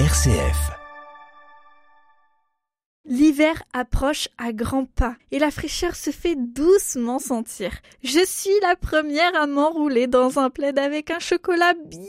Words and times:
RCF. 0.00 0.72
L'hiver 3.04 3.62
approche 3.72 4.28
à 4.38 4.52
grands 4.52 4.86
pas 4.86 5.14
et 5.30 5.38
la 5.38 5.52
fraîcheur 5.52 5.94
se 5.94 6.10
fait 6.10 6.34
doucement 6.34 7.20
sentir. 7.20 7.70
Je 8.02 8.18
suis 8.26 8.58
la 8.62 8.74
première 8.74 9.40
à 9.40 9.46
m'enrouler 9.46 10.08
dans 10.08 10.40
un 10.40 10.50
plaid 10.50 10.80
avec 10.80 11.12
un 11.12 11.20
chocolat 11.20 11.74
bien 11.74 12.00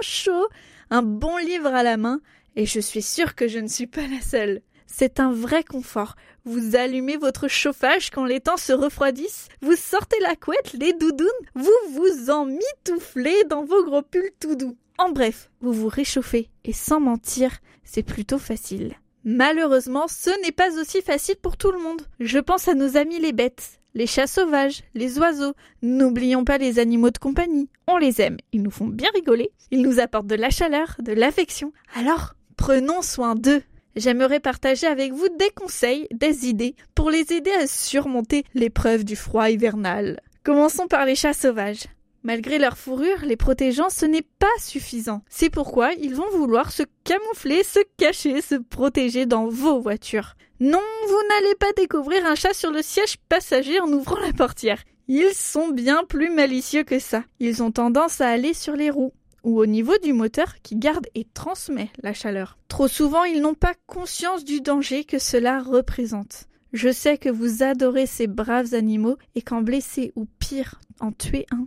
chaud, 0.00 0.48
un 0.88 1.02
bon 1.02 1.36
livre 1.36 1.74
à 1.74 1.82
la 1.82 1.98
main 1.98 2.22
et 2.56 2.64
je 2.64 2.80
suis 2.80 3.02
sûre 3.02 3.34
que 3.34 3.48
je 3.48 3.58
ne 3.58 3.68
suis 3.68 3.86
pas 3.86 4.06
la 4.06 4.22
seule. 4.22 4.62
C'est 4.86 5.20
un 5.20 5.30
vrai 5.30 5.62
confort. 5.62 6.16
Vous 6.46 6.74
allumez 6.74 7.18
votre 7.18 7.48
chauffage 7.48 8.08
quand 8.08 8.24
les 8.24 8.40
temps 8.40 8.56
se 8.56 8.72
refroidissent, 8.72 9.48
vous 9.60 9.76
sortez 9.76 10.16
la 10.22 10.36
couette, 10.36 10.72
les 10.72 10.94
doudounes, 10.94 11.28
vous 11.54 11.68
vous 11.90 12.30
emmitouflez 12.30 13.44
dans 13.44 13.66
vos 13.66 13.84
gros 13.84 14.00
pulls 14.00 14.32
tout 14.40 14.56
doux. 14.56 14.78
En 15.00 15.12
bref, 15.12 15.50
vous 15.62 15.72
vous 15.72 15.88
réchauffez 15.88 16.50
et 16.62 16.74
sans 16.74 17.00
mentir, 17.00 17.60
c'est 17.84 18.02
plutôt 18.02 18.38
facile. 18.38 18.92
Malheureusement, 19.24 20.04
ce 20.08 20.28
n'est 20.42 20.52
pas 20.52 20.78
aussi 20.78 21.00
facile 21.00 21.36
pour 21.40 21.56
tout 21.56 21.72
le 21.72 21.78
monde. 21.78 22.02
Je 22.20 22.38
pense 22.38 22.68
à 22.68 22.74
nos 22.74 22.98
amis 22.98 23.18
les 23.18 23.32
bêtes, 23.32 23.80
les 23.94 24.06
chats 24.06 24.26
sauvages, 24.26 24.82
les 24.92 25.18
oiseaux. 25.18 25.54
N'oublions 25.80 26.44
pas 26.44 26.58
les 26.58 26.78
animaux 26.78 27.08
de 27.08 27.16
compagnie. 27.16 27.70
On 27.88 27.96
les 27.96 28.20
aime, 28.20 28.36
ils 28.52 28.62
nous 28.62 28.70
font 28.70 28.88
bien 28.88 29.08
rigoler, 29.14 29.52
ils 29.70 29.80
nous 29.80 30.00
apportent 30.00 30.26
de 30.26 30.34
la 30.34 30.50
chaleur, 30.50 30.96
de 30.98 31.12
l'affection. 31.12 31.72
Alors, 31.94 32.34
prenons 32.58 33.00
soin 33.00 33.36
d'eux. 33.36 33.62
J'aimerais 33.96 34.38
partager 34.38 34.86
avec 34.86 35.14
vous 35.14 35.28
des 35.38 35.50
conseils, 35.56 36.08
des 36.12 36.46
idées 36.46 36.74
pour 36.94 37.10
les 37.10 37.32
aider 37.32 37.52
à 37.52 37.66
surmonter 37.66 38.44
l'épreuve 38.52 39.04
du 39.04 39.16
froid 39.16 39.48
hivernal. 39.48 40.20
Commençons 40.44 40.88
par 40.88 41.06
les 41.06 41.14
chats 41.14 41.32
sauvages. 41.32 41.86
Malgré 42.22 42.58
leur 42.58 42.76
fourrure 42.76 43.24
les 43.24 43.36
protégeant, 43.36 43.88
ce 43.88 44.04
n'est 44.04 44.26
pas 44.38 44.46
suffisant. 44.58 45.22
C'est 45.30 45.50
pourquoi 45.50 45.92
ils 45.94 46.14
vont 46.14 46.30
vouloir 46.30 46.70
se 46.70 46.82
camoufler, 47.04 47.62
se 47.64 47.80
cacher, 47.96 48.42
se 48.42 48.56
protéger 48.56 49.26
dans 49.26 49.48
vos 49.48 49.80
voitures. 49.80 50.34
Non, 50.60 50.82
vous 51.08 51.20
n'allez 51.30 51.54
pas 51.54 51.72
découvrir 51.72 52.26
un 52.26 52.34
chat 52.34 52.52
sur 52.52 52.70
le 52.70 52.82
siège 52.82 53.16
passager 53.28 53.80
en 53.80 53.90
ouvrant 53.90 54.20
la 54.20 54.32
portière. 54.34 54.82
Ils 55.08 55.32
sont 55.34 55.68
bien 55.68 56.04
plus 56.04 56.30
malicieux 56.30 56.84
que 56.84 56.98
ça. 56.98 57.24
Ils 57.40 57.62
ont 57.62 57.72
tendance 57.72 58.20
à 58.20 58.28
aller 58.28 58.52
sur 58.54 58.76
les 58.76 58.90
roues 58.90 59.12
ou 59.42 59.58
au 59.58 59.66
niveau 59.66 59.96
du 60.02 60.12
moteur 60.12 60.56
qui 60.62 60.76
garde 60.76 61.06
et 61.14 61.24
transmet 61.24 61.88
la 62.02 62.12
chaleur. 62.12 62.58
Trop 62.68 62.88
souvent, 62.88 63.24
ils 63.24 63.40
n'ont 63.40 63.54
pas 63.54 63.74
conscience 63.86 64.44
du 64.44 64.60
danger 64.60 65.04
que 65.04 65.18
cela 65.18 65.62
représente. 65.62 66.44
Je 66.72 66.92
sais 66.92 67.18
que 67.18 67.28
vous 67.28 67.62
adorez 67.62 68.06
ces 68.06 68.26
braves 68.26 68.74
animaux 68.74 69.16
et 69.34 69.42
qu'en 69.42 69.62
blesser 69.62 70.12
ou 70.14 70.26
pire, 70.38 70.80
en 71.00 71.10
tuer 71.10 71.46
un, 71.50 71.66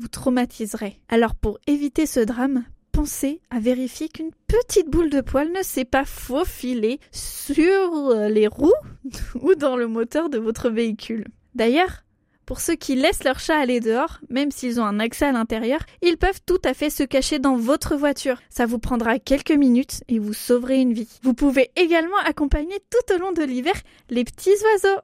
vous 0.00 0.08
traumatiserez. 0.08 0.98
Alors 1.08 1.34
pour 1.34 1.58
éviter 1.66 2.06
ce 2.06 2.20
drame, 2.20 2.64
pensez 2.92 3.40
à 3.50 3.60
vérifier 3.60 4.08
qu'une 4.08 4.30
petite 4.46 4.88
boule 4.88 5.10
de 5.10 5.20
poil 5.20 5.52
ne 5.52 5.62
s'est 5.62 5.84
pas 5.84 6.04
faufilée 6.04 7.00
sur 7.12 8.14
les 8.28 8.46
roues 8.46 8.72
ou 9.42 9.54
dans 9.54 9.76
le 9.76 9.86
moteur 9.86 10.30
de 10.30 10.38
votre 10.38 10.70
véhicule. 10.70 11.26
D'ailleurs, 11.54 12.04
pour 12.46 12.60
ceux 12.60 12.74
qui 12.74 12.96
laissent 12.96 13.22
leur 13.22 13.38
chat 13.38 13.56
aller 13.56 13.78
dehors, 13.78 14.18
même 14.28 14.50
s'ils 14.50 14.80
ont 14.80 14.84
un 14.84 14.98
accès 14.98 15.26
à 15.26 15.30
l'intérieur, 15.30 15.80
ils 16.02 16.16
peuvent 16.16 16.40
tout 16.44 16.58
à 16.64 16.74
fait 16.74 16.90
se 16.90 17.04
cacher 17.04 17.38
dans 17.38 17.56
votre 17.56 17.94
voiture. 17.94 18.40
Ça 18.48 18.66
vous 18.66 18.80
prendra 18.80 19.20
quelques 19.20 19.52
minutes 19.52 20.02
et 20.08 20.18
vous 20.18 20.32
sauverez 20.32 20.80
une 20.80 20.92
vie. 20.92 21.06
Vous 21.22 21.32
pouvez 21.32 21.70
également 21.76 22.18
accompagner 22.26 22.74
tout 22.90 23.14
au 23.14 23.18
long 23.18 23.30
de 23.30 23.44
l'hiver 23.44 23.74
les 24.08 24.24
petits 24.24 24.50
oiseaux. 24.50 24.98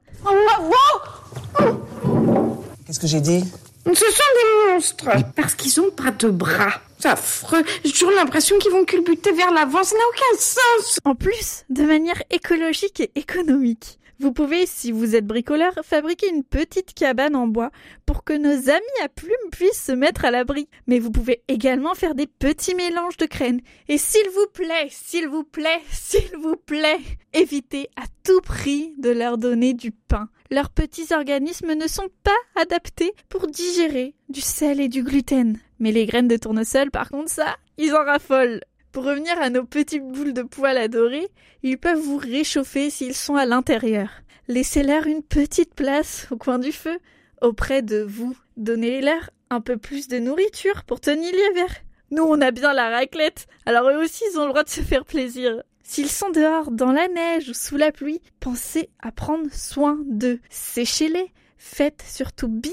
Qu'est-ce 2.85 2.99
que 2.99 3.07
j'ai 3.07 3.21
dit? 3.21 3.45
Ce 3.93 4.05
sont 4.05 4.23
des 4.35 4.73
monstres 4.73 5.09
Parce 5.35 5.55
qu'ils 5.55 5.79
ont 5.79 5.91
pas 5.91 6.11
de 6.11 6.29
bras. 6.29 6.81
C'est 6.99 7.09
affreux. 7.09 7.63
J'ai 7.83 7.91
toujours 7.91 8.11
l'impression 8.11 8.57
qu'ils 8.57 8.71
vont 8.71 8.85
culbuter 8.85 9.31
vers 9.31 9.51
l'avant. 9.51 9.83
Ça 9.83 9.95
n'a 9.95 10.01
aucun 10.09 10.39
sens. 10.39 10.99
En 11.05 11.15
plus, 11.15 11.63
de 11.69 11.83
manière 11.83 12.21
écologique 12.31 12.99
et 12.99 13.11
économique. 13.15 13.99
Vous 14.19 14.33
pouvez, 14.33 14.65
si 14.65 14.91
vous 14.91 15.15
êtes 15.15 15.27
bricoleur, 15.27 15.73
fabriquer 15.83 16.29
une 16.29 16.43
petite 16.43 16.95
cabane 16.95 17.35
en 17.35 17.45
bois 17.45 17.69
pour 18.07 18.23
que 18.23 18.33
nos 18.33 18.69
amis 18.69 19.03
à 19.03 19.09
plumes 19.09 19.31
puissent 19.51 19.83
se 19.85 19.91
mettre 19.91 20.25
à 20.25 20.31
l'abri. 20.31 20.67
Mais 20.87 20.97
vous 20.97 21.11
pouvez 21.11 21.43
également 21.47 21.93
faire 21.93 22.15
des 22.15 22.25
petits 22.25 22.73
mélanges 22.73 23.17
de 23.17 23.27
graines. 23.27 23.61
Et 23.87 23.99
s'il 23.99 24.27
vous 24.33 24.47
plaît, 24.53 24.87
s'il 24.89 25.27
vous 25.27 25.43
plaît, 25.43 25.81
s'il 25.91 26.35
vous 26.41 26.55
plaît, 26.55 26.99
évitez 27.33 27.89
à 27.95 28.05
tout 28.23 28.41
prix 28.41 28.95
de 28.97 29.11
leur 29.11 29.37
donner 29.37 29.73
du 29.73 29.91
pain. 29.91 30.29
Leurs 30.49 30.71
petits 30.71 31.13
organismes 31.13 31.75
ne 31.75 31.87
sont 31.87 32.09
pas 32.23 32.61
adaptés 32.61 33.13
pour 33.29 33.47
digérer 33.47 34.15
du 34.29 34.41
sel 34.41 34.79
et 34.79 34.87
du 34.87 35.03
gluten. 35.03 35.59
Mais 35.79 35.91
les 35.91 36.07
graines 36.07 36.27
de 36.27 36.37
tournesol, 36.37 36.89
par 36.89 37.09
contre, 37.09 37.29
ça, 37.29 37.55
ils 37.77 37.93
en 37.93 38.03
raffolent. 38.03 38.61
Pour 38.97 39.05
revenir 39.05 39.39
à 39.39 39.51
nos 39.51 39.63
petites 39.63 40.01
boules 40.01 40.33
de 40.33 40.41
poils 40.41 40.75
adorées, 40.75 41.27
ils 41.61 41.77
peuvent 41.77 41.99
vous 41.99 42.17
réchauffer 42.17 42.89
s'ils 42.89 43.13
sont 43.13 43.35
à 43.35 43.45
l'intérieur. 43.45 44.09
Laissez-leur 44.47 45.05
une 45.05 45.21
petite 45.21 45.75
place 45.75 46.25
au 46.31 46.35
coin 46.35 46.57
du 46.57 46.71
feu, 46.71 46.97
auprès 47.43 47.83
de 47.83 48.01
vous. 48.01 48.35
Donnez-leur 48.55 49.29
un 49.51 49.61
peu 49.61 49.77
plus 49.77 50.07
de 50.07 50.17
nourriture 50.17 50.83
pour 50.83 50.99
tenir 50.99 51.31
l'hiver. 51.31 51.69
Nous, 52.09 52.23
on 52.23 52.41
a 52.41 52.49
bien 52.49 52.73
la 52.73 52.89
raclette, 52.89 53.45
alors 53.67 53.87
eux 53.87 54.03
aussi, 54.03 54.23
ils 54.31 54.39
ont 54.39 54.45
le 54.45 54.49
droit 54.49 54.63
de 54.63 54.69
se 54.69 54.81
faire 54.81 55.05
plaisir. 55.05 55.61
S'ils 55.83 56.09
sont 56.09 56.31
dehors, 56.31 56.71
dans 56.71 56.91
la 56.91 57.07
neige 57.07 57.49
ou 57.49 57.53
sous 57.53 57.77
la 57.77 57.91
pluie, 57.91 58.19
pensez 58.39 58.89
à 58.97 59.11
prendre 59.11 59.53
soin 59.53 59.99
d'eux. 60.07 60.39
Séchez-les. 60.49 61.31
Faites 61.59 62.03
surtout 62.03 62.47
bien 62.47 62.71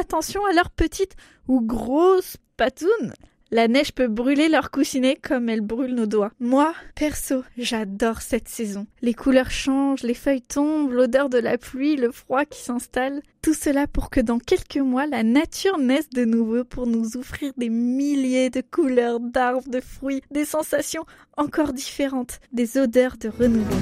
attention 0.00 0.42
à 0.46 0.54
leurs 0.54 0.70
petites 0.70 1.16
ou 1.48 1.60
grosses 1.60 2.38
patounes. 2.56 3.12
La 3.52 3.68
neige 3.68 3.92
peut 3.92 4.08
brûler 4.08 4.48
leurs 4.48 4.72
coussinets 4.72 5.16
comme 5.16 5.48
elle 5.48 5.60
brûle 5.60 5.94
nos 5.94 6.06
doigts. 6.06 6.32
Moi, 6.40 6.74
perso, 6.96 7.44
j'adore 7.56 8.20
cette 8.20 8.48
saison. 8.48 8.88
Les 9.02 9.14
couleurs 9.14 9.52
changent, 9.52 10.02
les 10.02 10.14
feuilles 10.14 10.42
tombent, 10.42 10.90
l'odeur 10.90 11.28
de 11.28 11.38
la 11.38 11.56
pluie, 11.56 11.94
le 11.94 12.10
froid 12.10 12.44
qui 12.44 12.60
s'installe. 12.60 13.22
Tout 13.42 13.54
cela 13.54 13.86
pour 13.86 14.10
que 14.10 14.20
dans 14.20 14.40
quelques 14.40 14.78
mois, 14.78 15.06
la 15.06 15.22
nature 15.22 15.78
naisse 15.78 16.10
de 16.10 16.24
nouveau 16.24 16.64
pour 16.64 16.88
nous 16.88 17.16
offrir 17.16 17.52
des 17.56 17.68
milliers 17.68 18.50
de 18.50 18.62
couleurs 18.62 19.20
d'arbres, 19.20 19.68
de 19.68 19.80
fruits, 19.80 20.22
des 20.32 20.44
sensations 20.44 21.04
encore 21.36 21.72
différentes, 21.72 22.40
des 22.52 22.78
odeurs 22.78 23.16
de 23.16 23.28
renouveau. 23.28 23.76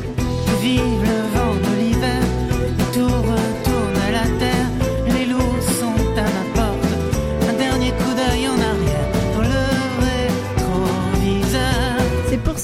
Vive 0.60 0.82
le 1.02 1.73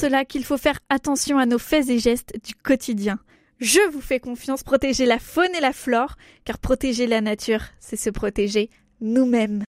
cela 0.01 0.25
qu'il 0.25 0.43
faut 0.43 0.57
faire 0.57 0.79
attention 0.89 1.37
à 1.37 1.45
nos 1.45 1.59
faits 1.59 1.89
et 1.89 1.99
gestes 1.99 2.33
du 2.43 2.55
quotidien. 2.55 3.19
Je 3.59 3.79
vous 3.91 4.01
fais 4.01 4.19
confiance, 4.19 4.63
protéger 4.63 5.05
la 5.05 5.19
faune 5.19 5.53
et 5.55 5.59
la 5.59 5.73
flore, 5.73 6.15
car 6.43 6.57
protéger 6.57 7.05
la 7.05 7.21
nature, 7.21 7.61
c'est 7.79 7.97
se 7.97 8.09
protéger 8.09 8.71
nous-mêmes. 8.99 9.63